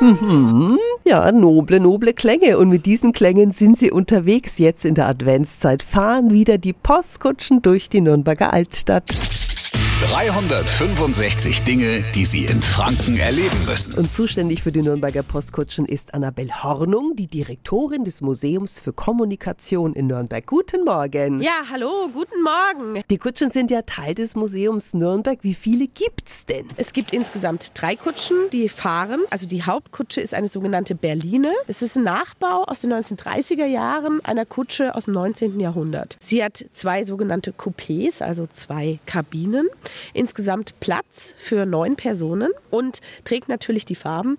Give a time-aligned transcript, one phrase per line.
[0.00, 0.78] Mhm.
[1.04, 2.58] Ja, noble, noble Klänge.
[2.58, 5.82] Und mit diesen Klängen sind sie unterwegs jetzt in der Adventszeit.
[5.82, 9.10] Fahren wieder die Postkutschen durch die Nürnberger Altstadt.
[10.00, 13.92] 365 Dinge, die Sie in Franken erleben müssen.
[13.94, 19.92] Und zuständig für die Nürnberger Postkutschen ist Annabel Hornung, die Direktorin des Museums für Kommunikation
[19.92, 20.46] in Nürnberg.
[20.46, 21.42] Guten Morgen.
[21.42, 23.02] Ja, hallo, guten Morgen.
[23.10, 25.38] Die Kutschen sind ja Teil des Museums Nürnberg.
[25.42, 26.66] Wie viele gibt's denn?
[26.78, 29.20] Es gibt insgesamt drei Kutschen, die fahren.
[29.28, 31.52] Also die Hauptkutsche ist eine sogenannte Berline.
[31.66, 35.60] Es ist ein Nachbau aus den 1930er Jahren einer Kutsche aus dem 19.
[35.60, 36.16] Jahrhundert.
[36.20, 39.68] Sie hat zwei sogenannte Coupés, also zwei Kabinen.
[40.12, 44.36] Insgesamt Platz für neun Personen und trägt natürlich die Farben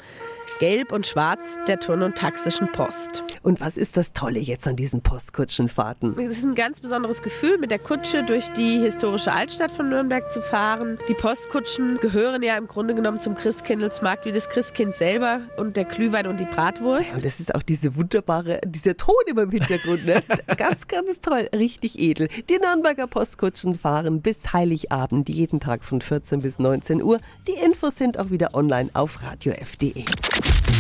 [0.62, 3.24] Gelb und Schwarz der Turn- und Taxischen Post.
[3.42, 6.20] Und was ist das Tolle jetzt an diesen Postkutschenfahrten?
[6.20, 10.32] Es ist ein ganz besonderes Gefühl, mit der Kutsche durch die historische Altstadt von Nürnberg
[10.32, 11.00] zu fahren.
[11.08, 15.86] Die Postkutschen gehören ja im Grunde genommen zum Christkindlesmarkt wie das Christkind selber und der
[15.86, 17.10] Glühwein und die Bratwurst.
[17.10, 20.06] Ja, und das ist auch diese wunderbare, dieser Ton immer im Hintergrund.
[20.06, 20.22] Ne?
[20.58, 22.28] ganz, ganz toll, richtig edel.
[22.50, 27.20] Die Nürnberger Postkutschen fahren bis Heiligabend, jeden Tag von 14 bis 19 Uhr.
[27.48, 30.06] Die Infos sind auch wieder online auf radiof.de.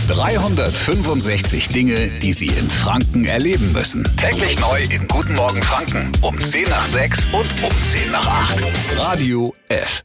[0.08, 4.04] 365 Dinge, die Sie in Franken erleben müssen.
[4.18, 8.64] Täglich neu in Guten Morgen Franken um 10 nach 6 und um 10 nach 8.
[8.98, 10.04] Radio F.